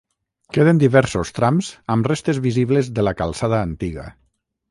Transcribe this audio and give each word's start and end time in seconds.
Queden 0.55 0.79
diversos 0.83 1.31
trams 1.39 1.69
amb 1.95 2.09
restes 2.11 2.41
visibles 2.47 2.91
de 2.97 3.05
la 3.09 3.13
calçada 3.23 3.63
antiga. 3.69 4.09